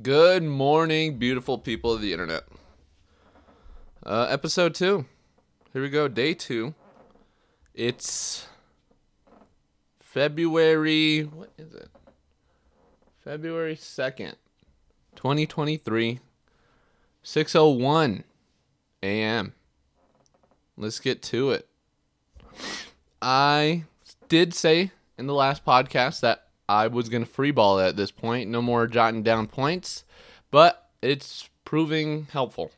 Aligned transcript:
Good 0.00 0.42
morning, 0.42 1.18
beautiful 1.18 1.58
people 1.58 1.92
of 1.92 2.00
the 2.00 2.12
internet. 2.12 2.44
Uh, 4.02 4.26
episode 4.30 4.74
two. 4.74 5.04
Here 5.74 5.82
we 5.82 5.90
go, 5.90 6.08
day 6.08 6.32
two. 6.32 6.74
It's 7.74 8.46
February. 10.00 11.24
What 11.24 11.50
is 11.58 11.74
it? 11.74 11.90
February 13.22 13.76
2nd, 13.76 14.36
2023, 15.14 16.20
6.01 17.22 18.24
a.m. 19.02 19.52
Let's 20.78 21.00
get 21.00 21.22
to 21.24 21.50
it. 21.50 21.68
I 23.20 23.84
did 24.30 24.54
say 24.54 24.90
in 25.18 25.26
the 25.26 25.34
last 25.34 25.66
podcast 25.66 26.20
that 26.20 26.48
I 26.72 26.86
was 26.86 27.10
going 27.10 27.22
to 27.22 27.30
freeball 27.30 27.86
at 27.86 27.96
this 27.96 28.10
point. 28.10 28.48
No 28.48 28.62
more 28.62 28.86
jotting 28.86 29.22
down 29.22 29.46
points, 29.46 30.04
but 30.50 30.88
it's 31.02 31.50
proving 31.66 32.28
helpful. 32.32 32.70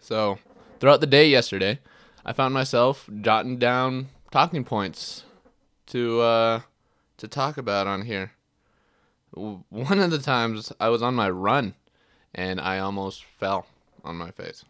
So, 0.00 0.40
throughout 0.80 1.00
the 1.00 1.06
day 1.06 1.28
yesterday, 1.28 1.78
I 2.26 2.32
found 2.32 2.52
myself 2.52 3.08
jotting 3.20 3.58
down 3.58 4.08
talking 4.32 4.64
points 4.64 5.22
to 5.86 6.20
uh, 6.20 6.60
to 7.18 7.28
talk 7.28 7.56
about 7.56 7.86
on 7.86 8.06
here. 8.06 8.32
One 9.30 10.00
of 10.00 10.10
the 10.10 10.18
times 10.18 10.72
I 10.80 10.88
was 10.88 11.00
on 11.00 11.14
my 11.14 11.30
run 11.30 11.74
and 12.34 12.60
I 12.60 12.80
almost 12.80 13.22
fell 13.24 13.66
on 14.02 14.16
my 14.16 14.32
face. 14.32 14.64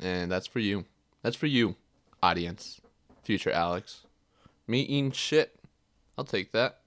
And 0.00 0.32
that's 0.32 0.46
for 0.46 0.60
you. 0.60 0.86
That's 1.20 1.36
for 1.36 1.48
you, 1.48 1.76
audience. 2.22 2.80
Future 3.24 3.50
Alex. 3.50 4.06
Me 4.66 4.80
eating 4.80 5.10
shit. 5.10 5.56
I'll 6.16 6.24
take 6.24 6.52
that. 6.52 6.80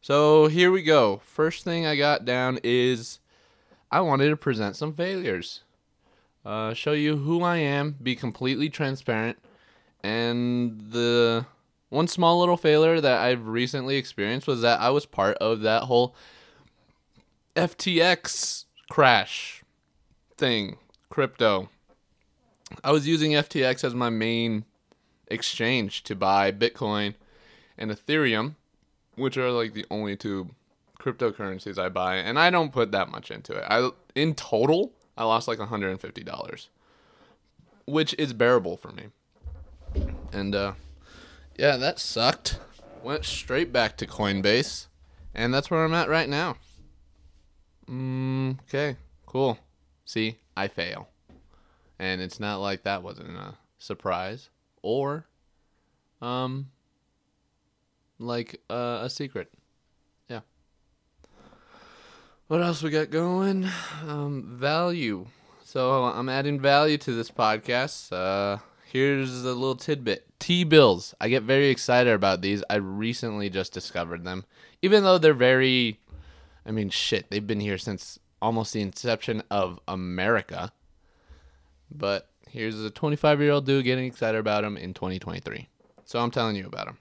So 0.00 0.46
here 0.46 0.70
we 0.70 0.82
go. 0.82 1.20
First 1.24 1.64
thing 1.64 1.86
I 1.86 1.96
got 1.96 2.24
down 2.24 2.58
is 2.62 3.18
I 3.90 4.00
wanted 4.00 4.28
to 4.28 4.36
present 4.36 4.76
some 4.76 4.92
failures. 4.92 5.62
Uh, 6.44 6.74
show 6.74 6.92
you 6.92 7.16
who 7.16 7.42
I 7.42 7.56
am, 7.56 7.96
be 8.00 8.14
completely 8.14 8.68
transparent, 8.68 9.38
and 10.04 10.80
the 10.92 11.46
one 11.88 12.06
small 12.06 12.38
little 12.38 12.56
failure 12.56 13.00
that 13.00 13.20
I've 13.20 13.48
recently 13.48 13.96
experienced 13.96 14.46
was 14.46 14.60
that 14.60 14.80
I 14.80 14.90
was 14.90 15.06
part 15.06 15.36
of 15.38 15.62
that 15.62 15.84
whole 15.84 16.14
FTX 17.56 18.66
crash 18.88 19.64
thing, 20.36 20.76
crypto. 21.08 21.68
I 22.84 22.92
was 22.92 23.08
using 23.08 23.32
FTX 23.32 23.82
as 23.82 23.94
my 23.94 24.10
main 24.10 24.66
exchange 25.28 26.04
to 26.04 26.14
buy 26.14 26.52
Bitcoin 26.52 27.14
and 27.78 27.90
Ethereum, 27.90 28.54
which 29.14 29.36
are 29.36 29.50
like 29.50 29.74
the 29.74 29.86
only 29.90 30.16
two 30.16 30.50
cryptocurrencies 30.98 31.78
I 31.78 31.88
buy, 31.88 32.16
and 32.16 32.38
I 32.38 32.50
don't 32.50 32.72
put 32.72 32.92
that 32.92 33.10
much 33.10 33.30
into 33.30 33.54
it. 33.54 33.64
I 33.68 33.90
in 34.14 34.34
total, 34.34 34.92
I 35.16 35.24
lost 35.24 35.48
like 35.48 35.58
$150, 35.58 36.66
which 37.86 38.14
is 38.18 38.32
bearable 38.32 38.76
for 38.76 38.92
me. 38.92 39.04
And 40.32 40.54
uh 40.54 40.72
yeah, 41.58 41.76
that 41.76 41.98
sucked. 41.98 42.60
Went 43.02 43.24
straight 43.24 43.72
back 43.72 43.96
to 43.98 44.06
Coinbase, 44.06 44.86
and 45.34 45.54
that's 45.54 45.70
where 45.70 45.84
I'm 45.84 45.94
at 45.94 46.08
right 46.08 46.28
now. 46.28 46.56
Mm, 47.88 48.58
okay, 48.62 48.96
cool. 49.26 49.58
See, 50.04 50.38
I 50.56 50.66
fail. 50.66 51.08
And 51.98 52.20
it's 52.20 52.40
not 52.40 52.56
like 52.56 52.82
that 52.82 53.02
wasn't 53.02 53.36
a 53.36 53.54
surprise 53.78 54.50
or 54.82 55.26
um 56.20 56.70
like 58.18 58.60
uh, 58.70 59.00
a 59.02 59.10
secret. 59.10 59.52
Yeah. 60.28 60.40
What 62.48 62.62
else 62.62 62.82
we 62.82 62.90
got 62.90 63.10
going? 63.10 63.68
Um 64.06 64.56
value. 64.58 65.26
So 65.64 66.04
I'm 66.04 66.28
adding 66.28 66.60
value 66.60 66.98
to 66.98 67.12
this 67.12 67.30
podcast. 67.30 68.12
Uh 68.12 68.58
here's 68.84 69.44
a 69.44 69.52
little 69.52 69.76
tidbit. 69.76 70.26
T-bills. 70.38 71.14
I 71.20 71.28
get 71.28 71.42
very 71.42 71.68
excited 71.68 72.12
about 72.12 72.40
these. 72.40 72.62
I 72.70 72.76
recently 72.76 73.50
just 73.50 73.72
discovered 73.72 74.24
them. 74.24 74.44
Even 74.82 75.02
though 75.02 75.18
they're 75.18 75.34
very 75.34 76.00
I 76.64 76.72
mean, 76.72 76.90
shit, 76.90 77.30
they've 77.30 77.46
been 77.46 77.60
here 77.60 77.78
since 77.78 78.18
almost 78.42 78.72
the 78.72 78.80
inception 78.80 79.42
of 79.50 79.78
America. 79.86 80.72
But 81.90 82.28
here's 82.48 82.80
a 82.80 82.90
25 82.90 83.40
year 83.40 83.52
old 83.52 83.66
dude 83.66 83.84
getting 83.84 84.06
excited 84.06 84.38
about 84.38 84.62
them 84.62 84.76
in 84.76 84.94
2023. 84.94 85.68
So 86.04 86.18
I'm 86.20 86.30
telling 86.30 86.56
you 86.56 86.66
about 86.66 86.86
them. 86.86 86.98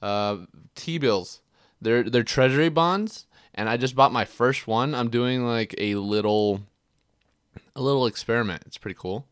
Uh, 0.00 0.38
T 0.74 0.98
bills, 0.98 1.40
they're 1.80 2.02
they're 2.02 2.22
treasury 2.22 2.68
bonds, 2.68 3.26
and 3.54 3.68
I 3.68 3.76
just 3.76 3.94
bought 3.94 4.12
my 4.12 4.24
first 4.24 4.66
one. 4.66 4.94
I'm 4.94 5.10
doing 5.10 5.44
like 5.46 5.74
a 5.78 5.96
little, 5.96 6.62
a 7.76 7.82
little 7.82 8.06
experiment. 8.06 8.62
It's 8.66 8.78
pretty 8.78 8.98
cool. 8.98 9.26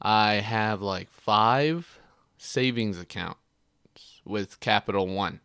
I 0.00 0.34
have 0.34 0.82
like 0.82 1.10
five 1.10 1.98
savings 2.38 3.00
accounts 3.00 3.40
with 4.24 4.60
Capital 4.60 5.06
One 5.06 5.40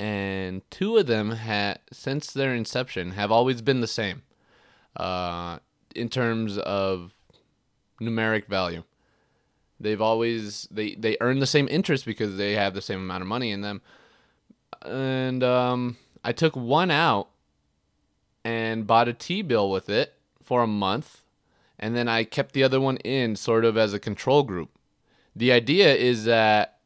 and 0.00 0.62
two 0.70 0.96
of 0.96 1.06
them 1.06 1.32
had 1.32 1.78
since 1.92 2.32
their 2.32 2.54
inception 2.54 3.10
have 3.10 3.30
always 3.30 3.60
been 3.60 3.82
the 3.82 3.86
same 3.86 4.22
uh, 4.96 5.58
in 5.94 6.08
terms 6.08 6.56
of 6.56 7.12
numeric 8.00 8.46
value 8.46 8.82
they've 9.80 10.00
always 10.00 10.68
they 10.70 10.94
they 10.94 11.16
earn 11.20 11.40
the 11.40 11.46
same 11.46 11.66
interest 11.68 12.04
because 12.04 12.36
they 12.36 12.52
have 12.52 12.74
the 12.74 12.82
same 12.82 13.00
amount 13.00 13.22
of 13.22 13.28
money 13.28 13.50
in 13.50 13.62
them. 13.62 13.82
And 14.82 15.42
um, 15.42 15.96
i 16.22 16.32
took 16.32 16.54
one 16.54 16.90
out 16.90 17.28
and 18.44 18.86
bought 18.86 19.08
a 19.08 19.12
t-bill 19.12 19.70
with 19.70 19.88
it 19.88 20.14
for 20.42 20.62
a 20.62 20.66
month. 20.66 21.22
And 21.78 21.96
then 21.96 22.08
i 22.08 22.24
kept 22.24 22.52
the 22.52 22.62
other 22.62 22.80
one 22.80 22.98
in 22.98 23.36
sort 23.36 23.64
of 23.64 23.76
as 23.76 23.94
a 23.94 23.98
control 23.98 24.42
group. 24.42 24.70
The 25.34 25.52
idea 25.52 25.94
is 25.94 26.24
that 26.24 26.80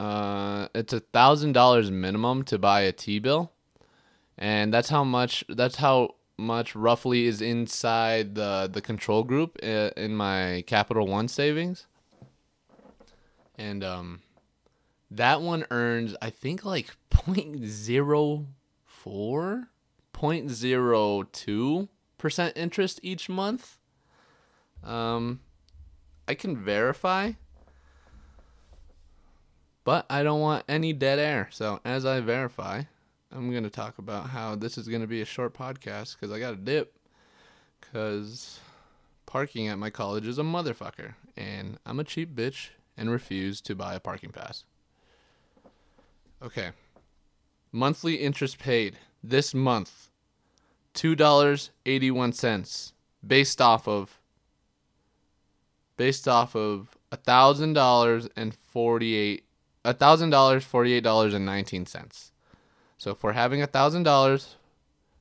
uh, 0.00 0.68
it's 0.74 0.92
a 0.92 1.00
thousand 1.00 1.52
dollars 1.52 1.90
minimum 1.90 2.44
to 2.44 2.58
buy 2.58 2.82
a 2.82 2.92
T 2.92 3.18
bill, 3.18 3.52
and 4.36 4.72
that's 4.72 4.90
how 4.90 5.02
much. 5.02 5.44
That's 5.48 5.76
how 5.76 6.14
much 6.38 6.74
roughly 6.74 7.26
is 7.26 7.42
inside 7.42 8.34
the 8.34 8.68
the 8.72 8.80
control 8.80 9.24
group 9.24 9.58
uh, 9.62 9.90
in 9.96 10.14
my 10.14 10.64
Capital 10.66 11.06
One 11.06 11.28
savings. 11.28 11.86
And 13.56 13.82
um, 13.82 14.22
that 15.10 15.42
one 15.42 15.66
earns 15.70 16.14
I 16.22 16.30
think 16.30 16.64
like 16.64 16.96
point 17.10 17.64
zero 17.64 18.46
four, 18.84 19.68
point 20.12 20.50
zero 20.50 21.24
two 21.32 21.88
percent 22.16 22.56
interest 22.56 23.00
each 23.02 23.28
month. 23.28 23.78
Um, 24.84 25.40
I 26.28 26.34
can 26.34 26.56
verify 26.56 27.32
but 29.88 30.04
I 30.10 30.22
don't 30.22 30.40
want 30.42 30.66
any 30.68 30.92
dead 30.92 31.18
air. 31.18 31.48
So 31.50 31.80
as 31.82 32.04
I 32.04 32.20
verify, 32.20 32.82
I'm 33.34 33.50
going 33.50 33.64
to 33.64 33.70
talk 33.70 33.98
about 33.98 34.30
how 34.30 34.54
this 34.54 34.78
is 34.78 34.88
going 34.88 35.02
to 35.02 35.06
be 35.06 35.20
a 35.20 35.26
short 35.26 35.52
podcast 35.54 36.16
because 36.16 36.34
I 36.34 36.38
got 36.38 36.54
a 36.54 36.56
dip. 36.56 36.94
Because 37.80 38.58
parking 39.26 39.68
at 39.68 39.78
my 39.78 39.90
college 39.90 40.26
is 40.26 40.38
a 40.38 40.42
motherfucker, 40.42 41.14
and 41.36 41.78
I'm 41.86 42.00
a 42.00 42.04
cheap 42.04 42.34
bitch 42.34 42.70
and 42.96 43.10
refuse 43.10 43.60
to 43.62 43.74
buy 43.74 43.94
a 43.94 44.00
parking 44.00 44.30
pass. 44.30 44.64
Okay. 46.42 46.70
Monthly 47.70 48.16
interest 48.16 48.58
paid 48.58 48.96
this 49.22 49.52
month 49.54 50.08
$2.81 50.94 52.92
based 53.26 53.60
off 53.60 53.86
of 53.86 54.18
based 55.96 56.26
off 56.26 56.56
of 56.56 56.96
$1,000 57.12 58.28
and 58.36 58.54
48 58.54 59.44
$1,000 59.84 60.32
$48.19 60.32 62.30
so 62.98 63.12
if 63.12 63.22
we're 63.22 63.32
having 63.32 63.62
a 63.62 63.66
thousand 63.66 64.02
dollars, 64.02 64.56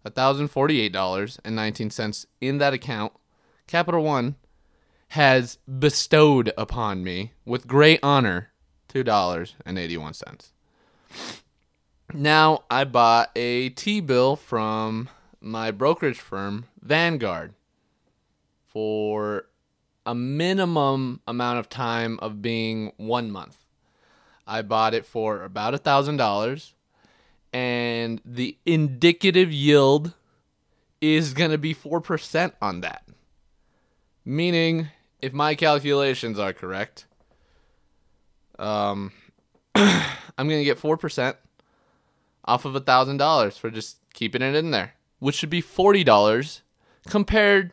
a 0.04 0.10
thousand 0.10 0.50
forty 0.50 0.82
eight 0.82 0.92
dollars 0.92 1.40
and 1.46 1.56
nineteen 1.56 1.92
cents 1.92 2.26
in 2.42 2.58
that 2.58 2.74
account, 2.74 3.14
Capital 3.68 4.04
One 4.04 4.36
has 5.10 5.58
bestowed 5.80 6.52
upon 6.58 7.04
me 7.04 7.34
with 7.46 7.68
great 7.68 8.00
honor 8.04 8.50
two 8.88 9.04
dollars 9.04 9.56
and 9.66 9.78
eighty 9.78 9.96
one 9.96 10.14
cents. 10.14 10.52
Now 12.14 12.64
I 12.70 12.84
bought 12.84 13.32
a 13.36 13.70
T 13.70 14.00
bill 14.02 14.36
from 14.36 15.10
my 15.40 15.72
brokerage 15.72 16.20
firm, 16.20 16.66
Vanguard, 16.82 17.54
for 18.66 19.46
a 20.06 20.16
minimum 20.16 21.22
amount 21.28 21.60
of 21.60 21.70
time 21.70 22.18
of 22.24 22.42
being 22.42 22.92
one 22.98 23.30
month. 23.30 23.58
I 24.48 24.62
bought 24.62 24.94
it 24.94 25.06
for 25.06 25.44
about 25.44 25.74
a 25.74 25.78
thousand 25.78 26.18
dollars, 26.18 26.74
and 27.58 28.22
the 28.24 28.56
indicative 28.68 29.52
yield 29.52 30.14
is 31.02 31.34
gonna 31.34 31.58
be 31.58 31.74
four 31.74 32.00
percent 32.00 32.54
on 32.62 32.82
that. 32.82 33.04
Meaning, 34.24 34.90
if 35.24 35.34
my 35.34 35.56
calculations 35.56 36.38
are 36.38 36.54
correct, 36.54 37.08
um, 38.60 39.12
I'm 39.76 40.48
gonna 40.48 40.64
get 40.64 40.78
four 40.78 40.98
percent 40.98 41.36
off 42.46 42.64
of 42.64 42.76
a 42.76 42.80
thousand 42.80 43.18
dollars 43.18 43.58
for 43.58 43.72
just 43.72 43.98
keeping 44.14 44.44
it 44.44 44.54
in 44.54 44.70
there, 44.70 44.94
which 45.18 45.34
should 45.34 45.50
be 45.50 45.62
forty 45.62 46.04
dollars 46.04 46.62
compared 47.08 47.72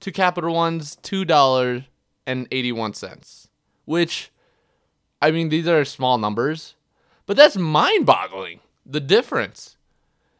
to 0.00 0.10
Capital 0.10 0.54
One's 0.54 0.96
two 0.96 1.26
dollars 1.26 1.82
and 2.26 2.48
eighty 2.50 2.72
one 2.72 2.94
cents. 2.94 3.48
Which 3.84 4.30
I 5.20 5.30
mean 5.30 5.50
these 5.50 5.68
are 5.68 5.84
small 5.84 6.16
numbers, 6.16 6.74
but 7.26 7.36
that's 7.36 7.58
mind 7.58 8.06
boggling. 8.06 8.60
The 8.88 9.00
difference. 9.00 9.76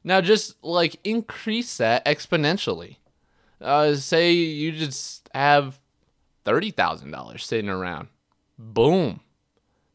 Now 0.04 0.20
just 0.20 0.62
like 0.62 1.00
increase 1.02 1.76
that 1.78 2.04
exponentially. 2.04 2.96
Uh, 3.60 3.94
say 3.94 4.32
you 4.32 4.70
just 4.70 5.28
have 5.34 5.80
thirty 6.44 6.70
thousand 6.70 7.10
dollars 7.10 7.44
sitting 7.44 7.68
around. 7.68 8.08
Boom. 8.58 9.20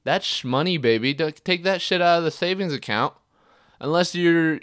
That's 0.03 0.43
money, 0.43 0.77
baby. 0.77 1.13
Take 1.13 1.63
that 1.63 1.81
shit 1.81 2.01
out 2.01 2.17
of 2.17 2.23
the 2.23 2.31
savings 2.31 2.73
account. 2.73 3.13
Unless 3.79 4.15
you're 4.15 4.59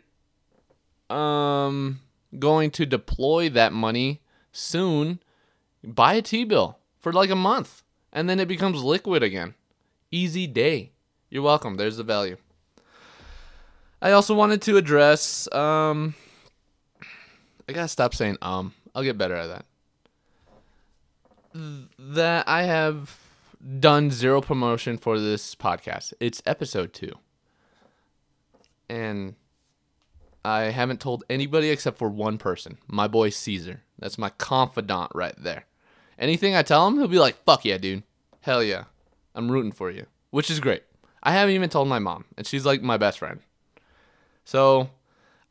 um 1.08 2.00
going 2.38 2.70
to 2.72 2.84
deploy 2.84 3.48
that 3.48 3.72
money 3.72 4.20
soon, 4.52 5.20
buy 5.82 6.14
a 6.14 6.22
T-bill 6.22 6.78
for 7.00 7.12
like 7.12 7.30
a 7.30 7.36
month 7.36 7.82
and 8.12 8.28
then 8.28 8.40
it 8.40 8.48
becomes 8.48 8.82
liquid 8.82 9.22
again. 9.22 9.54
Easy 10.10 10.46
day. 10.46 10.92
You're 11.30 11.42
welcome. 11.42 11.76
There's 11.76 11.96
the 11.96 12.02
value. 12.02 12.36
I 14.00 14.12
also 14.12 14.34
wanted 14.34 14.62
to 14.62 14.76
address 14.76 15.52
um 15.52 16.14
I 17.68 17.72
got 17.72 17.82
to 17.82 17.88
stop 17.88 18.14
saying 18.14 18.38
um. 18.40 18.74
I'll 18.94 19.02
get 19.02 19.18
better 19.18 19.34
at 19.34 19.46
that. 19.48 19.64
That 21.98 22.48
I 22.48 22.62
have 22.62 23.18
done 23.78 24.10
zero 24.10 24.40
promotion 24.40 24.96
for 24.96 25.20
this 25.20 25.54
podcast. 25.54 26.14
It's 26.18 26.42
episode 26.46 26.92
2. 26.94 27.12
And 28.88 29.34
I 30.44 30.62
haven't 30.62 31.00
told 31.00 31.24
anybody 31.28 31.68
except 31.68 31.98
for 31.98 32.08
one 32.08 32.38
person, 32.38 32.78
my 32.86 33.06
boy 33.06 33.28
Caesar. 33.28 33.82
That's 33.98 34.16
my 34.16 34.30
confidant 34.30 35.12
right 35.14 35.34
there. 35.36 35.66
Anything 36.18 36.54
I 36.56 36.62
tell 36.62 36.86
him, 36.88 36.96
he'll 36.96 37.06
be 37.06 37.18
like, 37.18 37.44
fuck 37.44 37.64
yeah, 37.64 37.76
dude. 37.78 38.02
Hell 38.40 38.62
yeah. 38.62 38.84
I'm 39.34 39.52
rooting 39.52 39.72
for 39.72 39.90
you, 39.90 40.06
which 40.30 40.50
is 40.50 40.58
great. 40.58 40.82
I 41.22 41.32
haven't 41.32 41.54
even 41.54 41.68
told 41.68 41.88
my 41.88 41.98
mom, 41.98 42.24
and 42.36 42.46
she's 42.46 42.64
like 42.64 42.80
my 42.80 42.96
best 42.96 43.18
friend. 43.18 43.40
So 44.48 44.88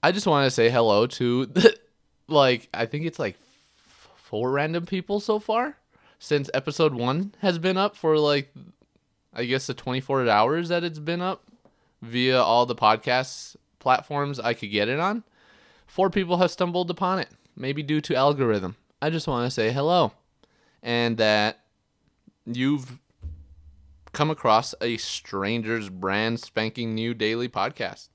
I 0.02 0.12
just 0.12 0.26
want 0.26 0.48
to 0.48 0.50
say 0.50 0.72
hello 0.72 1.06
to, 1.06 1.54
like, 2.28 2.68
I 2.74 2.88
think 2.88 3.06
it's 3.06 3.20
like 3.20 3.38
four 4.16 4.50
random 4.50 4.88
people 4.88 5.20
so 5.20 5.38
far 5.38 5.78
since 6.18 6.50
episode 6.52 6.96
one 6.96 7.36
has 7.44 7.60
been 7.60 7.78
up 7.78 7.96
for 7.96 8.18
like, 8.18 8.52
I 9.36 9.46
guess 9.46 9.68
the 9.68 9.76
24 9.76 10.28
hours 10.28 10.70
that 10.70 10.84
it's 10.84 10.98
been 10.98 11.22
up 11.22 11.44
via 12.02 12.42
all 12.42 12.66
the 12.66 12.74
podcast 12.74 13.56
platforms 13.78 14.40
I 14.40 14.56
could 14.56 14.72
get 14.72 14.90
it 14.90 15.00
on. 15.00 15.24
Four 15.86 16.10
people 16.10 16.38
have 16.38 16.50
stumbled 16.50 16.90
upon 16.90 17.20
it, 17.20 17.30
maybe 17.56 17.84
due 17.84 18.02
to 18.02 18.16
algorithm. 18.16 18.78
I 19.00 19.12
just 19.12 19.28
want 19.28 19.46
to 19.46 19.52
say 19.52 19.72
hello 19.72 20.14
and 20.82 21.18
that 21.18 21.60
you've 22.48 22.98
come 24.12 24.32
across 24.32 24.74
a 24.82 24.98
stranger's 24.98 25.88
brand 25.88 26.40
spanking 26.40 26.96
new 26.96 27.14
daily 27.14 27.48
podcast. 27.48 28.10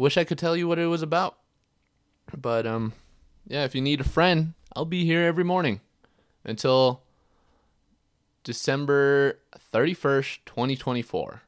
Wish 0.00 0.16
I 0.16 0.24
could 0.24 0.38
tell 0.38 0.56
you 0.56 0.66
what 0.66 0.78
it 0.78 0.86
was 0.86 1.02
about. 1.02 1.36
But 2.34 2.66
um 2.66 2.94
yeah, 3.46 3.64
if 3.64 3.74
you 3.74 3.82
need 3.82 4.00
a 4.00 4.08
friend, 4.08 4.54
I'll 4.74 4.86
be 4.86 5.04
here 5.04 5.24
every 5.24 5.44
morning 5.44 5.82
until 6.42 7.02
December 8.42 9.40
31st, 9.74 10.38
2024. 10.46 11.42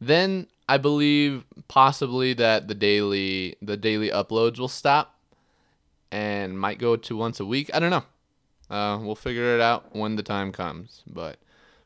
Then 0.00 0.46
I 0.68 0.78
believe 0.78 1.42
possibly 1.66 2.32
that 2.34 2.68
the 2.68 2.76
daily 2.76 3.56
the 3.60 3.76
daily 3.76 4.08
uploads 4.08 4.60
will 4.60 4.68
stop 4.68 5.18
and 6.12 6.60
might 6.60 6.78
go 6.78 6.94
to 6.94 7.16
once 7.16 7.40
a 7.40 7.44
week. 7.44 7.72
I 7.74 7.80
don't 7.80 7.90
know. 7.90 8.04
Uh, 8.70 9.00
we'll 9.02 9.16
figure 9.16 9.56
it 9.56 9.60
out 9.60 9.96
when 9.96 10.14
the 10.14 10.22
time 10.22 10.52
comes. 10.52 11.02
But 11.08 11.38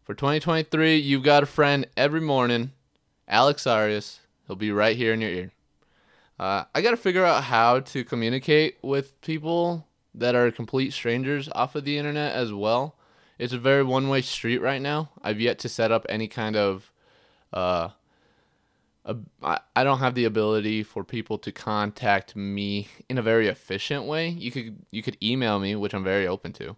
for 0.03 0.13
2023, 0.13 0.97
you've 0.97 1.23
got 1.23 1.43
a 1.43 1.47
friend 1.47 1.87
every 1.97 2.21
morning, 2.21 2.73
Alex 3.27 3.67
Arias. 3.67 4.21
He'll 4.47 4.55
be 4.55 4.71
right 4.71 4.99
here 4.99 5.15
in 5.15 5.23
your 5.23 5.31
ear. 5.31 5.51
Uh, 6.39 6.65
I 6.75 6.81
got 6.81 6.91
to 6.91 6.97
figure 6.97 7.25
out 7.25 7.45
how 7.45 7.81
to 7.81 8.05
communicate 8.05 8.79
with 8.83 9.21
people 9.21 9.87
that 10.15 10.35
are 10.35 10.51
complete 10.51 10.93
strangers 10.93 11.49
off 11.53 11.75
of 11.75 11.85
the 11.85 11.99
internet 11.99 12.35
as 12.35 12.53
well. 12.53 12.97
It's 13.39 13.53
a 13.53 13.59
very 13.59 13.83
one 13.83 14.09
way 14.09 14.23
street 14.23 14.59
right 14.59 14.81
now. 14.81 15.11
I've 15.23 15.41
yet 15.41 15.59
to 15.61 15.69
set 15.69 15.93
up 15.93 16.07
any 16.09 16.29
kind 16.29 16.57
of 16.57 16.93
uh, 17.53 17.91
I 19.43 19.85
don't 19.85 19.99
have 19.99 20.15
the 20.15 20.25
ability 20.25 20.83
for 20.83 21.05
people 21.05 21.37
to 21.39 21.53
contact 21.53 22.35
me 22.35 22.89
in 23.09 23.19
a 23.19 23.23
very 23.23 23.49
efficient 23.49 24.05
way. 24.07 24.29
You 24.29 24.51
could 24.51 24.79
you 24.91 25.03
could 25.03 25.19
email 25.23 25.59
me, 25.59 25.77
which 25.77 25.93
I'm 25.93 26.05
very 26.05 26.27
open 26.27 26.55
to. 26.55 26.77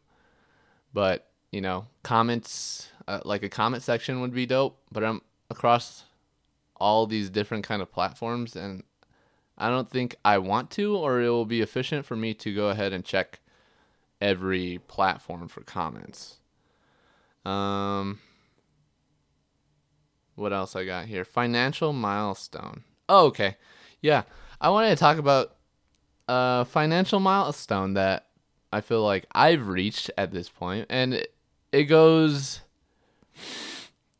But, 0.92 1.28
you 1.52 1.60
know, 1.60 1.86
comments 2.02 2.88
uh, 3.06 3.20
like 3.24 3.44
a 3.44 3.48
comment 3.48 3.84
section 3.84 4.20
would 4.22 4.34
be 4.34 4.44
dope, 4.44 4.78
but 4.90 5.04
I'm 5.04 5.20
across 5.50 6.04
all 6.76 7.06
these 7.06 7.30
different 7.30 7.64
kind 7.64 7.80
of 7.80 7.92
platforms 7.92 8.56
and 8.56 8.82
I 9.58 9.68
don't 9.68 9.90
think 9.90 10.16
I 10.24 10.38
want 10.38 10.70
to 10.72 10.96
or 10.96 11.20
it 11.20 11.30
will 11.30 11.46
be 11.46 11.62
efficient 11.62 12.04
for 12.04 12.16
me 12.16 12.34
to 12.34 12.54
go 12.54 12.68
ahead 12.68 12.92
and 12.92 13.04
check 13.04 13.40
every 14.20 14.80
platform 14.86 15.48
for 15.48 15.62
comments. 15.62 16.38
Um 17.44 18.20
what 20.34 20.52
else 20.52 20.76
I 20.76 20.84
got 20.84 21.06
here? 21.06 21.24
Financial 21.24 21.92
milestone. 21.92 22.84
Oh, 23.08 23.26
okay. 23.26 23.56
Yeah. 24.00 24.22
I 24.60 24.68
wanted 24.68 24.90
to 24.90 24.96
talk 24.96 25.18
about 25.18 25.56
a 26.28 26.64
financial 26.64 27.20
milestone 27.20 27.94
that 27.94 28.26
I 28.72 28.80
feel 28.80 29.02
like 29.02 29.26
I've 29.32 29.68
reached 29.68 30.10
at 30.18 30.32
this 30.32 30.48
point 30.48 30.86
and 30.90 31.14
it, 31.14 31.34
it 31.72 31.84
goes 31.84 32.60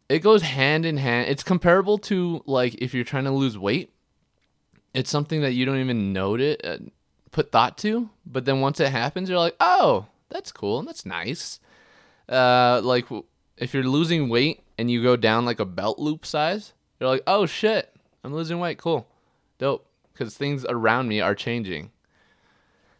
it 0.08 0.20
goes 0.20 0.42
hand 0.42 0.86
in 0.86 0.96
hand. 0.98 1.28
It's 1.28 1.42
comparable 1.42 1.98
to 1.98 2.42
like 2.46 2.76
if 2.76 2.94
you're 2.94 3.04
trying 3.04 3.24
to 3.24 3.30
lose 3.30 3.58
weight. 3.58 3.92
It's 4.96 5.10
something 5.10 5.42
that 5.42 5.52
you 5.52 5.64
don't 5.64 5.78
even 5.78 6.12
note 6.12 6.40
it, 6.40 6.64
uh, 6.64 6.78
put 7.30 7.52
thought 7.52 7.76
to, 7.78 8.08
but 8.24 8.46
then 8.46 8.60
once 8.60 8.80
it 8.80 8.88
happens, 8.88 9.28
you're 9.28 9.38
like, 9.38 9.56
"Oh, 9.60 10.06
that's 10.30 10.50
cool. 10.50 10.78
And 10.78 10.88
that's 10.88 11.04
nice." 11.04 11.60
Uh, 12.28 12.80
like 12.82 13.06
if 13.56 13.72
you're 13.72 13.84
losing 13.84 14.28
weight 14.28 14.62
and 14.78 14.90
you 14.90 15.02
go 15.02 15.16
down 15.16 15.44
like 15.44 15.60
a 15.60 15.64
belt 15.64 15.98
loop 15.98 16.26
size, 16.26 16.72
you're 16.98 17.08
like, 17.08 17.22
oh 17.26 17.46
shit, 17.46 17.94
I'm 18.24 18.34
losing 18.34 18.58
weight. 18.58 18.78
Cool. 18.78 19.06
Dope. 19.58 19.86
Because 20.12 20.36
things 20.36 20.64
around 20.68 21.08
me 21.08 21.20
are 21.20 21.34
changing. 21.34 21.90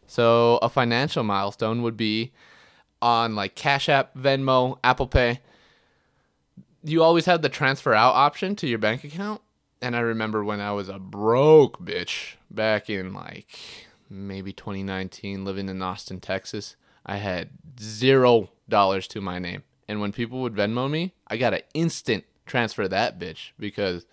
So 0.05 0.59
a 0.61 0.69
financial 0.69 1.23
milestone 1.23 1.81
would 1.81 1.97
be 1.97 2.31
on 3.01 3.35
like 3.35 3.55
Cash 3.55 3.89
App, 3.89 4.15
Venmo, 4.15 4.77
Apple 4.83 5.07
Pay. 5.07 5.41
You 6.83 7.03
always 7.03 7.25
have 7.25 7.41
the 7.41 7.49
transfer 7.49 7.93
out 7.93 8.13
option 8.13 8.55
to 8.57 8.67
your 8.67 8.77
bank 8.77 9.03
account. 9.03 9.41
And 9.81 9.95
I 9.95 9.99
remember 9.99 10.43
when 10.43 10.59
I 10.59 10.71
was 10.71 10.89
a 10.89 10.99
broke 10.99 11.79
bitch 11.83 12.35
back 12.49 12.89
in 12.89 13.13
like 13.13 13.57
maybe 14.09 14.51
2019 14.53 15.45
living 15.45 15.69
in 15.69 15.81
Austin, 15.81 16.19
Texas, 16.19 16.75
I 17.05 17.17
had 17.17 17.49
zero 17.79 18.49
dollars 18.67 19.07
to 19.09 19.21
my 19.21 19.39
name. 19.39 19.63
And 19.87 20.01
when 20.01 20.11
people 20.11 20.41
would 20.41 20.55
Venmo 20.55 20.89
me, 20.89 21.13
I 21.27 21.37
got 21.37 21.53
an 21.53 21.61
instant 21.73 22.25
transfer 22.45 22.87
that 22.87 23.19
bitch 23.19 23.51
because 23.59 24.05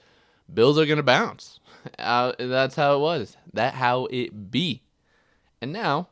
bills 0.53 0.79
are 0.79 0.87
gonna 0.87 1.03
bounce. 1.03 1.61
Uh, 1.99 2.33
that's 2.39 2.77
how 2.77 2.97
it 2.97 3.01
was. 3.01 3.37
That 3.53 3.75
how 3.75 4.07
it 4.07 4.51
be. 4.51 4.85
And 5.61 5.71
now, 5.71 6.09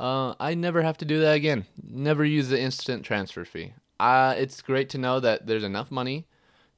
uh, 0.00 0.34
I 0.40 0.54
never 0.54 0.80
have 0.80 0.96
to 0.98 1.04
do 1.04 1.20
that 1.20 1.34
again. 1.34 1.66
Never 1.82 2.24
use 2.24 2.48
the 2.48 2.58
instant 2.58 3.04
transfer 3.04 3.44
fee. 3.44 3.74
Uh, 4.00 4.34
it's 4.38 4.62
great 4.62 4.88
to 4.88 4.98
know 4.98 5.20
that 5.20 5.46
there's 5.46 5.64
enough 5.64 5.90
money 5.90 6.26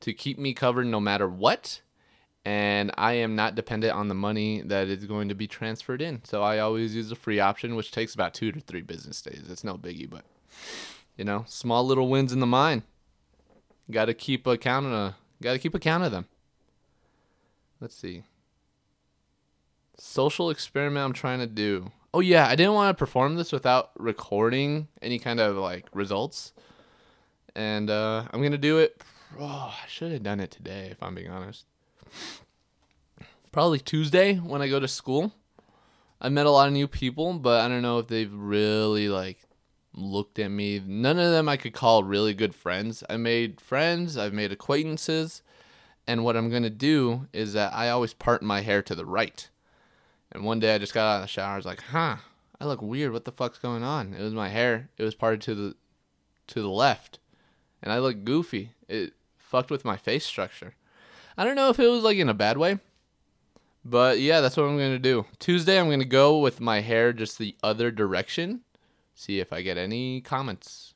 to 0.00 0.12
keep 0.12 0.36
me 0.36 0.52
covered 0.52 0.88
no 0.88 0.98
matter 0.98 1.28
what. 1.28 1.80
And 2.44 2.92
I 2.98 3.14
am 3.14 3.34
not 3.34 3.54
dependent 3.54 3.94
on 3.94 4.08
the 4.08 4.14
money 4.14 4.60
that 4.62 4.88
is 4.88 5.06
going 5.06 5.28
to 5.30 5.34
be 5.34 5.46
transferred 5.46 6.02
in. 6.02 6.22
So 6.24 6.42
I 6.42 6.58
always 6.58 6.94
use 6.94 7.08
the 7.08 7.16
free 7.16 7.40
option, 7.40 7.74
which 7.74 7.90
takes 7.90 8.14
about 8.14 8.34
two 8.34 8.52
to 8.52 8.60
three 8.60 8.82
business 8.82 9.22
days. 9.22 9.44
It's 9.48 9.64
no 9.64 9.78
biggie, 9.78 10.10
but 10.10 10.24
you 11.16 11.24
know, 11.24 11.44
small 11.46 11.86
little 11.86 12.08
wins 12.08 12.32
in 12.32 12.40
the 12.40 12.46
mind. 12.46 12.82
Got 13.90 14.06
to 14.06 14.14
keep 14.14 14.46
account 14.46 14.86
of. 14.86 15.14
Got 15.42 15.54
to 15.54 15.58
keep 15.58 15.74
account 15.74 16.04
of 16.04 16.12
them. 16.12 16.26
Let's 17.80 17.94
see. 17.96 18.24
Social 19.96 20.50
experiment 20.50 21.04
I'm 21.04 21.12
trying 21.12 21.40
to 21.40 21.46
do. 21.46 21.92
Oh 22.12 22.20
yeah, 22.20 22.46
I 22.46 22.54
didn't 22.54 22.74
want 22.74 22.96
to 22.96 22.98
perform 22.98 23.36
this 23.36 23.52
without 23.52 23.90
recording 23.96 24.88
any 25.02 25.18
kind 25.18 25.40
of 25.40 25.56
like 25.56 25.86
results, 25.92 26.52
and 27.54 27.90
uh, 27.90 28.24
I'm 28.30 28.42
gonna 28.42 28.56
do 28.56 28.78
it. 28.78 29.02
Oh, 29.38 29.74
I 29.82 29.86
should 29.88 30.12
have 30.12 30.22
done 30.22 30.40
it 30.40 30.50
today 30.50 30.88
if 30.90 31.02
I'm 31.02 31.14
being 31.14 31.30
honest. 31.30 31.66
Probably 33.52 33.78
Tuesday 33.78 34.34
when 34.36 34.62
I 34.62 34.68
go 34.68 34.80
to 34.80 34.88
school. 34.88 35.32
I 36.20 36.28
met 36.28 36.46
a 36.46 36.50
lot 36.50 36.68
of 36.68 36.72
new 36.72 36.88
people, 36.88 37.34
but 37.34 37.60
I 37.60 37.68
don't 37.68 37.82
know 37.82 37.98
if 37.98 38.08
they've 38.08 38.32
really 38.32 39.08
like 39.08 39.38
looked 39.92 40.38
at 40.38 40.50
me. 40.50 40.80
None 40.84 41.18
of 41.18 41.30
them 41.30 41.48
I 41.48 41.56
could 41.56 41.72
call 41.74 42.02
really 42.02 42.34
good 42.34 42.54
friends. 42.54 43.04
I 43.08 43.16
made 43.16 43.60
friends, 43.60 44.16
I've 44.16 44.32
made 44.32 44.50
acquaintances, 44.50 45.42
And 46.06 46.24
what 46.24 46.36
I'm 46.36 46.50
going 46.50 46.62
to 46.64 46.70
do 46.70 47.28
is 47.32 47.52
that 47.54 47.72
I 47.72 47.90
always 47.90 48.12
part 48.12 48.42
my 48.42 48.60
hair 48.60 48.82
to 48.82 48.94
the 48.94 49.06
right. 49.06 49.48
And 50.32 50.44
one 50.44 50.60
day 50.60 50.74
I 50.74 50.78
just 50.78 50.92
got 50.92 51.06
out 51.06 51.16
of 51.16 51.22
the 51.22 51.28
shower. 51.28 51.54
I 51.54 51.56
was 51.56 51.64
like, 51.64 51.80
huh, 51.80 52.16
I 52.60 52.64
look 52.64 52.82
weird. 52.82 53.12
What 53.12 53.24
the 53.24 53.32
fuck's 53.32 53.58
going 53.58 53.82
on? 53.82 54.14
It 54.14 54.22
was 54.22 54.34
my 54.34 54.48
hair. 54.48 54.90
It 54.98 55.04
was 55.04 55.14
parted 55.14 55.40
to 55.42 55.54
the 55.54 55.76
to 56.48 56.60
the 56.60 56.68
left. 56.68 57.18
And 57.82 57.90
I 57.92 57.98
look 57.98 58.24
goofy. 58.24 58.72
It 58.88 59.14
fucked 59.38 59.70
with 59.70 59.84
my 59.84 59.96
face 59.96 60.26
structure. 60.26 60.74
I 61.36 61.44
don't 61.44 61.56
know 61.56 61.70
if 61.70 61.78
it 61.78 61.88
was 61.88 62.02
like 62.02 62.18
in 62.18 62.28
a 62.28 62.34
bad 62.34 62.58
way. 62.58 62.78
But 63.84 64.18
yeah, 64.18 64.40
that's 64.40 64.56
what 64.56 64.64
I'm 64.64 64.78
to 64.78 64.98
do. 64.98 65.26
Tuesday 65.38 65.78
I'm 65.78 65.88
to 65.98 66.06
go 66.06 66.38
with 66.38 66.60
my 66.60 66.80
hair 66.80 67.12
just 67.12 67.38
the 67.38 67.54
other 67.62 67.90
direction. 67.90 68.60
See 69.14 69.40
if 69.40 69.52
I 69.52 69.62
get 69.62 69.76
any 69.76 70.20
comments. 70.22 70.94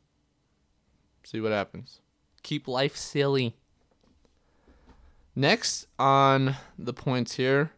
See 1.23 1.41
what 1.41 1.53
happens. 1.53 2.01
Keep 2.43 2.67
life 2.67 2.97
silly. 2.97 3.55
Next 5.37 5.87
on 5.99 6.57
the 6.79 6.95
points 6.95 7.35
here. 7.35 7.73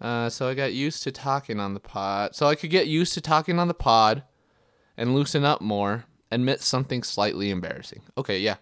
Uh, 0.00 0.30
so 0.30 0.48
I 0.48 0.54
got 0.54 0.72
used 0.72 1.02
to 1.02 1.12
talking 1.12 1.60
on 1.60 1.74
the 1.74 1.80
pod. 1.80 2.34
So 2.34 2.46
I 2.46 2.54
could 2.54 2.70
get 2.70 2.86
used 2.86 3.14
to 3.14 3.20
talking 3.20 3.58
on 3.58 3.68
the 3.68 3.74
pod 3.74 4.22
and 4.96 5.14
loosen 5.14 5.44
up 5.44 5.60
more. 5.60 6.06
Admit 6.30 6.62
something 6.62 7.02
slightly 7.02 7.50
embarrassing. 7.50 8.02
Okay, 8.16 8.38
yeah. 8.38 8.56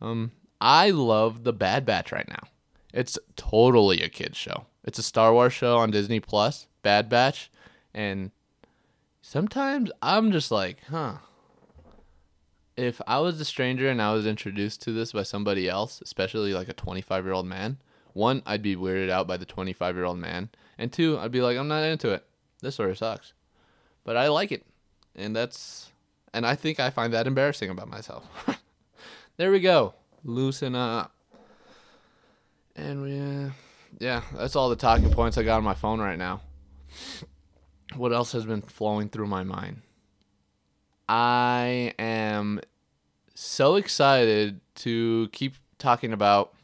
Um, 0.00 0.32
I 0.60 0.90
love 0.90 1.44
the 1.44 1.52
Bad 1.52 1.84
Batch 1.84 2.12
right 2.12 2.28
now. 2.28 2.48
It's 2.98 3.16
totally 3.36 4.02
a 4.02 4.08
kids 4.08 4.36
show. 4.36 4.66
It's 4.82 4.98
a 4.98 5.04
Star 5.04 5.32
Wars 5.32 5.52
show 5.52 5.76
on 5.76 5.92
Disney 5.92 6.18
Plus, 6.18 6.66
Bad 6.82 7.08
Batch, 7.08 7.48
and 7.94 8.32
sometimes 9.22 9.92
I'm 10.02 10.32
just 10.32 10.50
like, 10.50 10.78
huh. 10.90 11.18
If 12.76 13.00
I 13.06 13.20
was 13.20 13.40
a 13.40 13.44
stranger 13.44 13.88
and 13.88 14.02
I 14.02 14.12
was 14.12 14.26
introduced 14.26 14.82
to 14.82 14.92
this 14.92 15.12
by 15.12 15.22
somebody 15.22 15.68
else, 15.68 16.00
especially 16.00 16.52
like 16.52 16.68
a 16.68 16.72
25 16.72 17.24
year 17.24 17.34
old 17.34 17.46
man, 17.46 17.76
one, 18.14 18.42
I'd 18.44 18.62
be 18.62 18.74
weirded 18.74 19.10
out 19.10 19.28
by 19.28 19.36
the 19.36 19.46
25 19.46 19.94
year 19.94 20.04
old 20.04 20.18
man, 20.18 20.48
and 20.76 20.92
two, 20.92 21.20
I'd 21.20 21.30
be 21.30 21.40
like, 21.40 21.56
I'm 21.56 21.68
not 21.68 21.84
into 21.84 22.10
it. 22.10 22.26
This 22.62 22.74
sort 22.74 22.90
of 22.90 22.98
sucks, 22.98 23.32
but 24.02 24.16
I 24.16 24.26
like 24.26 24.50
it, 24.50 24.66
and 25.14 25.36
that's, 25.36 25.92
and 26.34 26.44
I 26.44 26.56
think 26.56 26.80
I 26.80 26.90
find 26.90 27.12
that 27.12 27.28
embarrassing 27.28 27.70
about 27.70 27.86
myself. 27.86 28.26
there 29.36 29.52
we 29.52 29.60
go. 29.60 29.94
Loosen 30.24 30.74
up. 30.74 31.12
And 32.78 33.02
we, 33.02 33.18
uh, 33.18 33.50
yeah, 33.98 34.22
that's 34.36 34.54
all 34.54 34.68
the 34.68 34.76
talking 34.76 35.10
points 35.10 35.36
I 35.36 35.42
got 35.42 35.56
on 35.56 35.64
my 35.64 35.74
phone 35.74 36.00
right 36.00 36.18
now. 36.18 36.40
What 37.96 38.12
else 38.12 38.32
has 38.32 38.44
been 38.44 38.62
flowing 38.62 39.08
through 39.08 39.26
my 39.26 39.42
mind? 39.42 39.82
I 41.08 41.94
am 41.98 42.60
so 43.34 43.74
excited 43.76 44.60
to 44.76 45.28
keep 45.32 45.56
talking 45.78 46.12
about 46.12 46.54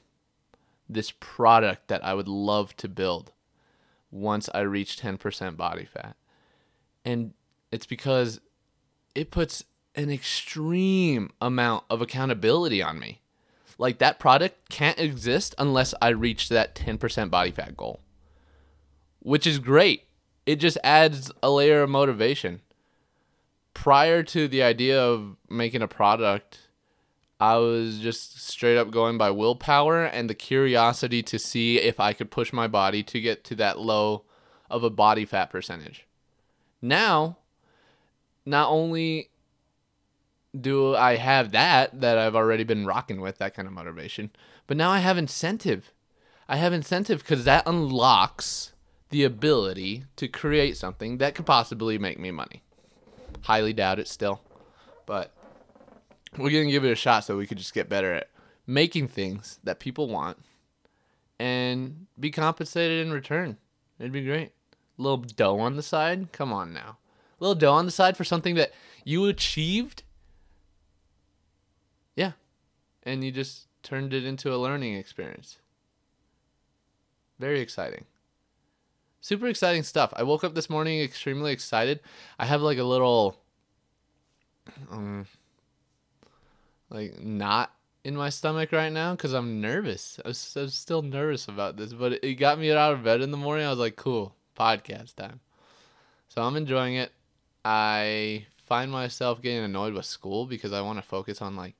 this 0.88 1.12
product 1.18 1.88
that 1.88 2.04
I 2.04 2.14
would 2.14 2.28
love 2.28 2.76
to 2.76 2.88
build 2.88 3.32
once 4.10 4.48
I 4.54 4.60
reach 4.60 5.00
10% 5.00 5.56
body 5.56 5.86
fat. 5.86 6.16
And 7.04 7.32
it's 7.72 7.86
because 7.86 8.40
it 9.14 9.30
puts 9.30 9.64
an 9.96 10.10
extreme 10.10 11.30
amount 11.40 11.84
of 11.90 12.00
accountability 12.00 12.82
on 12.82 12.98
me. 13.00 13.22
Like 13.78 13.98
that 13.98 14.18
product 14.18 14.68
can't 14.68 14.98
exist 14.98 15.54
unless 15.58 15.94
I 16.00 16.08
reach 16.08 16.48
that 16.48 16.74
10% 16.74 17.30
body 17.30 17.50
fat 17.50 17.76
goal, 17.76 18.00
which 19.20 19.46
is 19.46 19.58
great. 19.58 20.04
It 20.46 20.56
just 20.56 20.78
adds 20.84 21.32
a 21.42 21.50
layer 21.50 21.82
of 21.82 21.90
motivation. 21.90 22.60
Prior 23.72 24.22
to 24.22 24.46
the 24.46 24.62
idea 24.62 25.02
of 25.02 25.36
making 25.48 25.82
a 25.82 25.88
product, 25.88 26.68
I 27.40 27.56
was 27.56 27.98
just 27.98 28.46
straight 28.46 28.78
up 28.78 28.90
going 28.90 29.18
by 29.18 29.30
willpower 29.30 30.04
and 30.04 30.30
the 30.30 30.34
curiosity 30.34 31.22
to 31.24 31.38
see 31.38 31.78
if 31.78 31.98
I 31.98 32.12
could 32.12 32.30
push 32.30 32.52
my 32.52 32.68
body 32.68 33.02
to 33.02 33.20
get 33.20 33.42
to 33.44 33.56
that 33.56 33.80
low 33.80 34.24
of 34.70 34.84
a 34.84 34.90
body 34.90 35.24
fat 35.24 35.50
percentage. 35.50 36.06
Now, 36.80 37.38
not 38.46 38.68
only 38.70 39.30
do 40.58 40.94
I 40.94 41.16
have 41.16 41.52
that 41.52 42.00
that 42.00 42.18
I've 42.18 42.36
already 42.36 42.64
been 42.64 42.86
rocking 42.86 43.20
with 43.20 43.38
that 43.38 43.54
kind 43.54 43.66
of 43.66 43.74
motivation, 43.74 44.30
but 44.66 44.76
now 44.76 44.90
I 44.90 45.00
have 45.00 45.18
incentive. 45.18 45.92
I 46.48 46.56
have 46.56 46.72
incentive 46.72 47.20
because 47.20 47.44
that 47.44 47.66
unlocks 47.66 48.72
the 49.10 49.24
ability 49.24 50.04
to 50.16 50.28
create 50.28 50.76
something 50.76 51.18
that 51.18 51.34
could 51.34 51.46
possibly 51.46 51.98
make 51.98 52.18
me 52.18 52.30
money. 52.30 52.62
Highly 53.42 53.72
doubt 53.72 53.98
it 53.98 54.08
still, 54.08 54.42
but 55.06 55.32
we're 56.36 56.50
gonna 56.50 56.70
give 56.70 56.84
it 56.84 56.92
a 56.92 56.96
shot 56.96 57.24
so 57.24 57.36
we 57.36 57.46
could 57.46 57.58
just 57.58 57.74
get 57.74 57.88
better 57.88 58.12
at 58.14 58.30
making 58.66 59.08
things 59.08 59.58
that 59.64 59.80
people 59.80 60.08
want 60.08 60.38
and 61.38 62.06
be 62.18 62.30
compensated 62.30 63.04
in 63.04 63.12
return. 63.12 63.56
It'd 63.98 64.12
be 64.12 64.24
great. 64.24 64.52
A 64.98 65.02
little 65.02 65.18
dough 65.18 65.58
on 65.58 65.76
the 65.76 65.82
side. 65.82 66.30
Come 66.32 66.52
on 66.52 66.72
now. 66.72 66.98
A 67.40 67.44
little 67.44 67.54
dough 67.56 67.72
on 67.72 67.84
the 67.84 67.90
side 67.90 68.16
for 68.16 68.24
something 68.24 68.54
that 68.54 68.72
you 69.04 69.26
achieved 69.26 70.04
yeah. 72.16 72.32
And 73.04 73.22
you 73.22 73.30
just 73.30 73.66
turned 73.82 74.14
it 74.14 74.24
into 74.24 74.54
a 74.54 74.56
learning 74.56 74.94
experience. 74.94 75.58
Very 77.38 77.60
exciting. 77.60 78.04
Super 79.20 79.46
exciting 79.46 79.82
stuff. 79.82 80.12
I 80.16 80.22
woke 80.22 80.44
up 80.44 80.54
this 80.54 80.70
morning 80.70 81.00
extremely 81.00 81.52
excited. 81.52 82.00
I 82.38 82.46
have 82.46 82.60
like 82.60 82.78
a 82.78 82.84
little 82.84 83.38
um 84.90 85.26
like 86.90 87.20
not 87.20 87.72
in 88.04 88.14
my 88.14 88.28
stomach 88.28 88.70
right 88.70 88.92
now 88.92 89.12
because 89.12 89.32
I'm 89.32 89.60
nervous. 89.60 90.20
I 90.24 90.28
was, 90.28 90.54
I 90.56 90.60
was, 90.60 90.74
still 90.74 91.02
nervous 91.02 91.48
about 91.48 91.76
this, 91.76 91.92
but 91.92 92.22
it 92.22 92.34
got 92.34 92.58
me 92.58 92.70
out 92.70 92.92
of 92.92 93.02
bed 93.02 93.22
in 93.22 93.30
the 93.30 93.36
morning. 93.36 93.66
I 93.66 93.70
was 93.70 93.78
like, 93.78 93.96
cool, 93.96 94.34
podcast 94.56 95.16
time. 95.16 95.40
So 96.28 96.42
I'm 96.42 96.56
enjoying 96.56 96.96
it. 96.96 97.12
I 97.64 98.46
find 98.58 98.90
myself 98.90 99.40
getting 99.40 99.64
annoyed 99.64 99.94
with 99.94 100.04
school 100.04 100.46
because 100.46 100.72
I 100.72 100.82
want 100.82 100.98
to 100.98 101.02
focus 101.02 101.40
on 101.40 101.56
like 101.56 101.74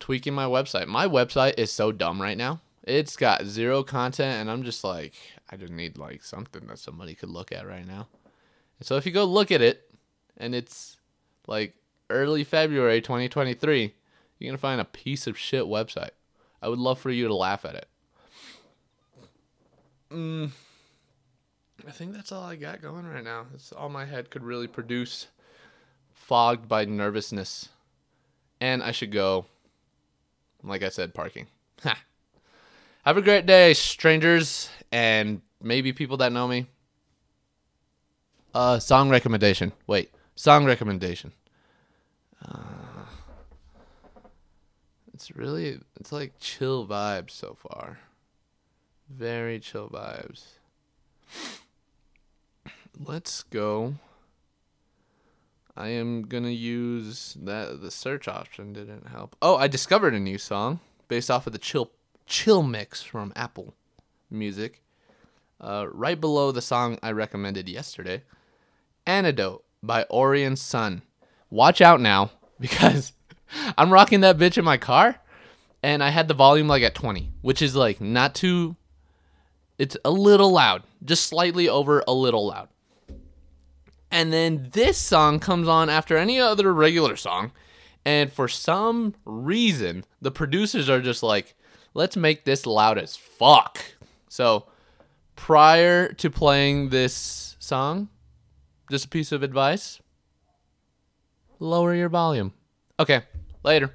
tweaking 0.00 0.34
my 0.34 0.44
website. 0.44 0.86
My 0.86 1.06
website 1.06 1.58
is 1.58 1.72
so 1.72 1.92
dumb 1.92 2.20
right 2.20 2.36
now. 2.36 2.60
It's 2.84 3.16
got 3.16 3.44
zero 3.44 3.82
content, 3.82 4.40
and 4.40 4.50
I'm 4.50 4.62
just 4.62 4.84
like, 4.84 5.14
I 5.50 5.56
just 5.56 5.72
need 5.72 5.98
like 5.98 6.22
something 6.22 6.66
that 6.68 6.78
somebody 6.78 7.14
could 7.14 7.30
look 7.30 7.52
at 7.52 7.66
right 7.66 7.86
now. 7.86 8.08
And 8.78 8.86
so 8.86 8.96
if 8.96 9.06
you 9.06 9.12
go 9.12 9.24
look 9.24 9.50
at 9.50 9.60
it, 9.60 9.90
and 10.36 10.54
it's 10.54 10.96
like 11.46 11.74
early 12.10 12.44
February 12.44 13.00
2023, 13.00 13.94
you're 14.38 14.50
gonna 14.50 14.58
find 14.58 14.80
a 14.80 14.84
piece 14.84 15.26
of 15.26 15.38
shit 15.38 15.64
website. 15.64 16.10
I 16.62 16.68
would 16.68 16.78
love 16.78 16.98
for 16.98 17.10
you 17.10 17.26
to 17.26 17.34
laugh 17.34 17.64
at 17.64 17.74
it. 17.74 17.88
Mm, 20.10 20.52
I 21.86 21.90
think 21.90 22.12
that's 22.12 22.32
all 22.32 22.44
I 22.44 22.56
got 22.56 22.80
going 22.80 23.06
right 23.06 23.24
now. 23.24 23.46
It's 23.54 23.72
all 23.72 23.88
my 23.88 24.04
head 24.04 24.30
could 24.30 24.44
really 24.44 24.68
produce, 24.68 25.26
fogged 26.14 26.68
by 26.68 26.84
nervousness. 26.84 27.70
And 28.60 28.82
I 28.82 28.92
should 28.92 29.12
go 29.12 29.46
like 30.62 30.82
I 30.82 30.88
said, 30.88 31.14
parking. 31.14 31.46
Ha. 31.82 31.98
Have 33.04 33.16
a 33.16 33.22
great 33.22 33.46
day, 33.46 33.72
strangers, 33.74 34.68
and 34.90 35.40
maybe 35.62 35.92
people 35.92 36.16
that 36.16 36.32
know 36.32 36.48
me. 36.48 36.66
Uh, 38.54 38.78
song 38.78 39.10
recommendation. 39.10 39.72
Wait, 39.86 40.12
song 40.34 40.64
recommendation. 40.64 41.32
Uh, 42.44 43.04
it's 45.12 45.36
really, 45.36 45.78
it's 46.00 46.10
like 46.10 46.32
chill 46.40 46.86
vibes 46.86 47.30
so 47.30 47.54
far. 47.54 47.98
Very 49.08 49.60
chill 49.60 49.88
vibes. 49.88 50.44
Let's 52.98 53.42
go. 53.44 53.94
I 55.76 55.88
am 55.88 56.22
gonna 56.22 56.48
use 56.50 57.36
that. 57.42 57.82
The 57.82 57.90
search 57.90 58.28
option 58.28 58.72
didn't 58.72 59.08
help. 59.08 59.36
Oh, 59.42 59.56
I 59.56 59.68
discovered 59.68 60.14
a 60.14 60.18
new 60.20 60.38
song 60.38 60.80
based 61.08 61.30
off 61.30 61.46
of 61.46 61.52
the 61.52 61.58
chill 61.58 61.90
chill 62.24 62.62
mix 62.62 63.02
from 63.02 63.32
Apple 63.36 63.74
Music. 64.30 64.82
Uh, 65.60 65.86
right 65.92 66.20
below 66.20 66.50
the 66.50 66.62
song 66.62 66.98
I 67.02 67.12
recommended 67.12 67.68
yesterday, 67.68 68.22
"Antidote" 69.06 69.64
by 69.82 70.06
Orion 70.10 70.56
Sun. 70.56 71.02
Watch 71.50 71.80
out 71.82 72.00
now 72.00 72.30
because 72.60 73.12
I'm 73.76 73.92
rocking 73.92 74.22
that 74.22 74.38
bitch 74.38 74.56
in 74.56 74.64
my 74.64 74.78
car, 74.78 75.20
and 75.82 76.02
I 76.02 76.08
had 76.08 76.26
the 76.26 76.34
volume 76.34 76.68
like 76.68 76.82
at 76.82 76.94
20, 76.94 77.32
which 77.42 77.60
is 77.60 77.76
like 77.76 78.00
not 78.00 78.34
too. 78.34 78.76
It's 79.78 79.96
a 80.06 80.10
little 80.10 80.52
loud, 80.52 80.84
just 81.04 81.26
slightly 81.26 81.68
over 81.68 82.02
a 82.08 82.14
little 82.14 82.46
loud. 82.46 82.68
And 84.16 84.32
then 84.32 84.70
this 84.72 84.96
song 84.96 85.40
comes 85.40 85.68
on 85.68 85.90
after 85.90 86.16
any 86.16 86.40
other 86.40 86.72
regular 86.72 87.16
song. 87.16 87.52
And 88.02 88.32
for 88.32 88.48
some 88.48 89.14
reason, 89.26 90.04
the 90.22 90.30
producers 90.30 90.88
are 90.88 91.02
just 91.02 91.22
like, 91.22 91.54
let's 91.92 92.16
make 92.16 92.46
this 92.46 92.64
loud 92.64 92.96
as 92.96 93.14
fuck. 93.14 93.78
So 94.30 94.68
prior 95.34 96.14
to 96.14 96.30
playing 96.30 96.88
this 96.88 97.56
song, 97.58 98.08
just 98.90 99.04
a 99.04 99.08
piece 99.08 99.32
of 99.32 99.42
advice 99.42 100.00
lower 101.58 101.94
your 101.94 102.08
volume. 102.08 102.54
Okay, 102.98 103.20
later. 103.64 103.94